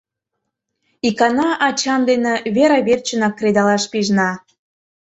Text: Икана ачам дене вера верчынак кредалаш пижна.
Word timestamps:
Икана 1.07 1.49
ачам 1.67 2.01
дене 2.09 2.33
вера 2.55 2.79
верчынак 2.87 3.33
кредалаш 3.39 3.83
пижна. 3.91 4.29